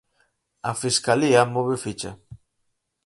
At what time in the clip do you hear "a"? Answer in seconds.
0.69-0.71